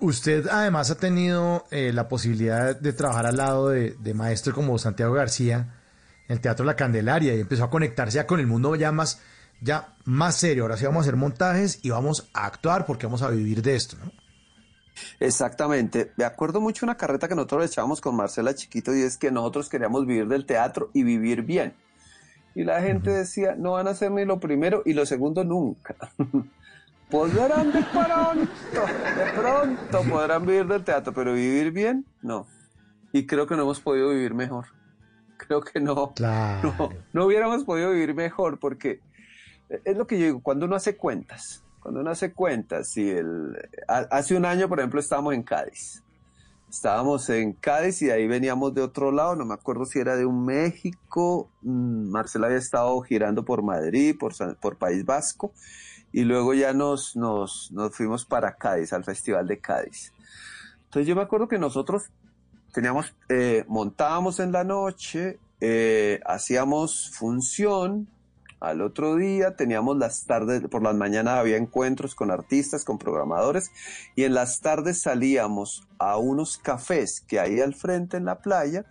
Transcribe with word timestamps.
Usted 0.00 0.46
además 0.48 0.90
ha 0.90 0.96
tenido 0.96 1.64
eh, 1.70 1.92
la 1.92 2.08
posibilidad 2.08 2.78
de 2.78 2.92
trabajar 2.92 3.26
al 3.26 3.36
lado 3.36 3.68
de, 3.68 3.96
de 3.98 4.14
maestros 4.14 4.54
como 4.54 4.78
Santiago 4.78 5.12
García 5.12 5.74
en 6.28 6.34
el 6.34 6.40
Teatro 6.40 6.64
La 6.64 6.76
Candelaria 6.76 7.34
y 7.34 7.40
empezó 7.40 7.64
a 7.64 7.70
conectarse 7.70 8.16
ya 8.16 8.26
con 8.26 8.38
el 8.38 8.46
mundo 8.46 8.76
ya 8.76 8.92
más, 8.92 9.20
ya 9.60 9.96
más 10.04 10.36
serio. 10.36 10.64
Ahora 10.64 10.76
sí 10.76 10.84
vamos 10.84 10.98
a 10.98 11.02
hacer 11.02 11.16
montajes 11.16 11.80
y 11.82 11.90
vamos 11.90 12.30
a 12.32 12.46
actuar 12.46 12.86
porque 12.86 13.06
vamos 13.06 13.22
a 13.22 13.30
vivir 13.30 13.60
de 13.62 13.74
esto, 13.74 13.96
¿no? 14.02 14.12
Exactamente. 15.20 16.12
Me 16.16 16.24
acuerdo 16.24 16.60
mucho 16.60 16.86
una 16.86 16.96
carreta 16.96 17.28
que 17.28 17.34
nosotros 17.34 17.66
echábamos 17.66 18.00
con 18.00 18.16
Marcela 18.16 18.54
Chiquito 18.54 18.94
y 18.94 19.02
es 19.02 19.16
que 19.16 19.30
nosotros 19.30 19.68
queríamos 19.68 20.06
vivir 20.06 20.28
del 20.28 20.46
teatro 20.46 20.90
y 20.92 21.02
vivir 21.02 21.42
bien. 21.42 21.74
Y 22.54 22.64
la 22.64 22.82
gente 22.82 23.10
decía, 23.10 23.54
no 23.56 23.72
van 23.72 23.86
a 23.86 23.90
hacer 23.90 24.10
ni 24.10 24.24
lo 24.24 24.40
primero 24.40 24.82
y 24.84 24.92
lo 24.92 25.06
segundo 25.06 25.44
nunca. 25.44 25.96
podrán 27.10 27.72
de 27.72 27.82
pronto, 27.82 28.86
de 29.16 29.32
pronto 29.40 30.02
podrán 30.10 30.46
vivir 30.46 30.66
del 30.66 30.84
teatro, 30.84 31.12
pero 31.12 31.32
vivir 31.32 31.72
bien, 31.72 32.04
no. 32.22 32.46
Y 33.12 33.26
creo 33.26 33.46
que 33.46 33.56
no 33.56 33.62
hemos 33.62 33.80
podido 33.80 34.10
vivir 34.10 34.34
mejor. 34.34 34.66
Creo 35.38 35.60
que 35.62 35.80
no. 35.80 36.12
Claro. 36.14 36.74
No, 36.78 36.88
no 37.12 37.24
hubiéramos 37.26 37.64
podido 37.64 37.90
vivir 37.92 38.14
mejor 38.14 38.58
porque 38.58 39.00
es 39.84 39.96
lo 39.96 40.06
que 40.06 40.18
yo 40.18 40.24
digo, 40.26 40.40
cuando 40.42 40.66
uno 40.66 40.76
hace 40.76 40.96
cuentas, 40.96 41.62
cuando 41.80 42.00
uno 42.00 42.10
hace 42.10 42.32
cuentas, 42.32 42.88
si 42.88 43.08
el, 43.10 43.56
ha- 43.86 44.06
hace 44.10 44.34
un 44.36 44.44
año, 44.44 44.68
por 44.68 44.78
ejemplo, 44.80 45.00
estábamos 45.00 45.34
en 45.34 45.42
Cádiz. 45.42 46.02
Estábamos 46.68 47.30
en 47.30 47.54
Cádiz 47.54 48.02
y 48.02 48.06
de 48.06 48.12
ahí 48.12 48.26
veníamos 48.28 48.74
de 48.74 48.82
otro 48.82 49.10
lado, 49.10 49.34
no 49.36 49.46
me 49.46 49.54
acuerdo 49.54 49.86
si 49.86 50.00
era 50.00 50.16
de 50.16 50.26
un 50.26 50.44
México, 50.44 51.48
mm, 51.62 52.10
Marcela 52.10 52.48
había 52.48 52.58
estado 52.58 53.00
girando 53.00 53.42
por 53.44 53.62
Madrid, 53.62 54.14
por, 54.18 54.34
por 54.58 54.76
País 54.76 55.02
Vasco, 55.06 55.52
y 56.12 56.24
luego 56.24 56.54
ya 56.54 56.72
nos, 56.72 57.16
nos, 57.16 57.70
nos 57.72 57.94
fuimos 57.94 58.24
para 58.24 58.56
Cádiz, 58.56 58.92
al 58.92 59.04
Festival 59.04 59.46
de 59.46 59.58
Cádiz. 59.58 60.12
Entonces 60.84 61.06
yo 61.06 61.14
me 61.14 61.22
acuerdo 61.22 61.48
que 61.48 61.58
nosotros 61.58 62.04
teníamos, 62.72 63.14
eh, 63.28 63.64
montábamos 63.68 64.40
en 64.40 64.52
la 64.52 64.64
noche, 64.64 65.38
eh, 65.60 66.20
hacíamos 66.24 67.10
función, 67.14 68.08
al 68.60 68.80
otro 68.80 69.16
día 69.16 69.54
teníamos 69.54 69.96
las 69.98 70.24
tardes, 70.24 70.62
por 70.68 70.82
las 70.82 70.94
mañanas 70.94 71.34
había 71.38 71.56
encuentros 71.56 72.14
con 72.14 72.30
artistas, 72.30 72.84
con 72.84 72.98
programadores, 72.98 73.70
y 74.16 74.24
en 74.24 74.34
las 74.34 74.60
tardes 74.60 75.00
salíamos 75.02 75.86
a 75.98 76.16
unos 76.16 76.58
cafés 76.58 77.20
que 77.20 77.38
hay 77.38 77.60
al 77.60 77.74
frente 77.74 78.16
en 78.16 78.24
la 78.24 78.40
playa 78.40 78.84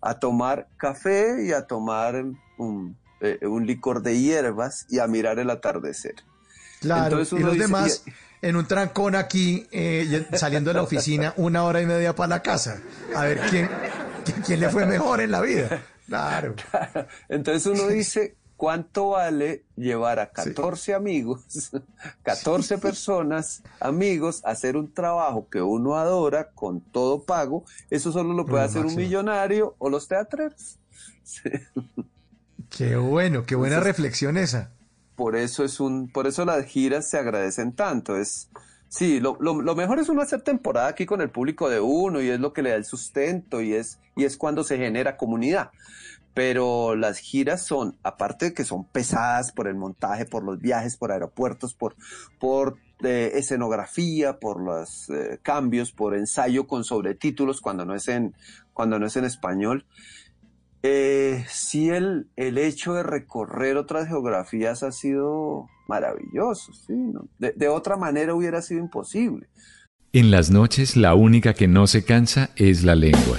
a 0.00 0.18
tomar 0.18 0.68
café 0.76 1.44
y 1.46 1.52
a 1.52 1.66
tomar 1.66 2.24
un, 2.58 2.96
eh, 3.20 3.46
un 3.46 3.66
licor 3.66 4.02
de 4.02 4.20
hierbas 4.20 4.86
y 4.90 4.98
a 4.98 5.06
mirar 5.06 5.38
el 5.38 5.50
atardecer. 5.50 6.14
Claro, 6.84 7.16
y 7.22 7.38
los 7.40 7.52
dice- 7.54 7.58
demás 7.64 8.02
y- 8.06 8.10
en 8.46 8.56
un 8.56 8.66
trancón 8.66 9.14
aquí, 9.14 9.66
eh, 9.72 10.26
saliendo 10.34 10.70
de 10.70 10.74
la 10.74 10.82
oficina, 10.82 11.32
una 11.36 11.64
hora 11.64 11.80
y 11.80 11.86
media 11.86 12.14
para 12.14 12.28
la 12.28 12.42
casa. 12.42 12.80
A 13.14 13.24
ver 13.24 13.40
quién, 13.50 13.68
quién, 14.24 14.42
quién 14.42 14.60
le 14.60 14.68
fue 14.68 14.84
mejor 14.86 15.20
en 15.20 15.30
la 15.30 15.40
vida. 15.40 15.82
Claro. 16.06 16.54
Entonces 17.30 17.66
uno 17.66 17.88
dice, 17.88 18.36
¿cuánto 18.58 19.08
vale 19.10 19.64
llevar 19.76 20.18
a 20.20 20.30
14 20.30 20.92
amigos, 20.92 21.70
14 22.22 22.76
personas, 22.76 23.62
amigos, 23.80 24.42
a 24.44 24.50
hacer 24.50 24.76
un 24.76 24.92
trabajo 24.92 25.48
que 25.50 25.62
uno 25.62 25.96
adora 25.96 26.50
con 26.50 26.80
todo 26.82 27.22
pago? 27.22 27.64
Eso 27.88 28.12
solo 28.12 28.34
lo 28.34 28.44
puede 28.44 28.64
hacer 28.64 28.84
un 28.84 28.94
millonario 28.94 29.74
o 29.78 29.88
los 29.88 30.06
teatreros. 30.06 30.76
Sí. 31.26 31.40
Qué 32.68 32.96
bueno, 32.96 33.44
qué 33.46 33.54
buena 33.54 33.76
Entonces- 33.76 33.96
reflexión 33.96 34.36
esa. 34.36 34.72
Por 35.16 35.36
eso 35.36 35.64
es 35.64 35.80
un, 35.80 36.08
por 36.08 36.26
eso 36.26 36.44
las 36.44 36.64
giras 36.66 37.08
se 37.08 37.18
agradecen 37.18 37.72
tanto. 37.72 38.16
Es, 38.16 38.48
sí, 38.88 39.20
lo, 39.20 39.36
lo, 39.40 39.60
lo 39.62 39.74
mejor 39.74 39.98
es 39.98 40.08
uno 40.08 40.22
hacer 40.22 40.42
temporada 40.42 40.88
aquí 40.88 41.06
con 41.06 41.20
el 41.20 41.30
público 41.30 41.68
de 41.68 41.80
uno 41.80 42.20
y 42.20 42.30
es 42.30 42.40
lo 42.40 42.52
que 42.52 42.62
le 42.62 42.70
da 42.70 42.76
el 42.76 42.84
sustento 42.84 43.60
y 43.60 43.74
es, 43.74 43.98
y 44.16 44.24
es 44.24 44.36
cuando 44.36 44.64
se 44.64 44.76
genera 44.76 45.16
comunidad. 45.16 45.70
Pero 46.34 46.96
las 46.96 47.18
giras 47.18 47.64
son, 47.64 47.96
aparte 48.02 48.46
de 48.46 48.54
que 48.54 48.64
son 48.64 48.84
pesadas 48.84 49.52
por 49.52 49.68
el 49.68 49.76
montaje, 49.76 50.24
por 50.24 50.42
los 50.42 50.58
viajes, 50.58 50.96
por 50.96 51.12
aeropuertos, 51.12 51.74
por, 51.74 51.94
por 52.40 52.76
eh, 53.04 53.32
escenografía, 53.34 54.40
por 54.40 54.60
los 54.60 55.10
eh, 55.10 55.38
cambios, 55.42 55.92
por 55.92 56.14
ensayo 56.14 56.66
con 56.66 56.82
sobretítulos 56.82 57.60
cuando 57.60 57.84
no 57.84 57.94
es 57.94 58.08
en, 58.08 58.34
cuando 58.72 58.98
no 58.98 59.06
es 59.06 59.16
en 59.16 59.24
español. 59.24 59.84
Eh, 60.86 61.46
sí, 61.48 61.88
el, 61.88 62.26
el 62.36 62.58
hecho 62.58 62.92
de 62.92 63.02
recorrer 63.02 63.78
otras 63.78 64.06
geografías 64.06 64.82
ha 64.82 64.92
sido 64.92 65.66
maravilloso, 65.88 66.74
sí, 66.74 66.92
de, 67.38 67.52
de 67.52 67.68
otra 67.68 67.96
manera 67.96 68.34
hubiera 68.34 68.60
sido 68.60 68.80
imposible. 68.80 69.46
En 70.12 70.30
las 70.30 70.50
noches 70.50 70.94
la 70.98 71.14
única 71.14 71.54
que 71.54 71.68
no 71.68 71.86
se 71.86 72.04
cansa 72.04 72.50
es 72.56 72.84
la 72.84 72.96
lengua. 72.96 73.38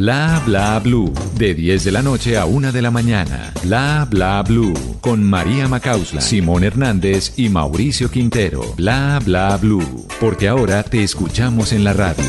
Bla 0.00 0.42
bla 0.46 0.78
blue. 0.78 1.12
De 1.36 1.52
10 1.52 1.84
de 1.84 1.92
la 1.92 2.00
noche 2.00 2.38
a 2.38 2.46
1 2.46 2.72
de 2.72 2.80
la 2.80 2.90
mañana. 2.90 3.52
Bla 3.62 4.06
bla 4.08 4.42
blue. 4.42 4.72
Con 5.02 5.22
María 5.22 5.68
Macausla, 5.68 6.22
Simón 6.22 6.64
Hernández 6.64 7.34
y 7.36 7.50
Mauricio 7.50 8.10
Quintero. 8.10 8.62
Bla 8.78 9.20
bla 9.22 9.58
blue. 9.58 10.06
Porque 10.18 10.48
ahora 10.48 10.82
te 10.84 11.02
escuchamos 11.02 11.74
en 11.74 11.84
la 11.84 11.92
radio. 11.92 12.24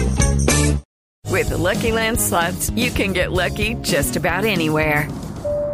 With 1.30 1.48
the 1.48 1.58
Lucky 1.58 1.94
Land 1.94 2.20
slots, 2.20 2.74
you 2.76 2.92
can 2.92 3.14
get 3.14 3.31
lucky 3.31 3.76
just 3.76 4.18
about 4.18 4.44
anywhere. 4.44 5.08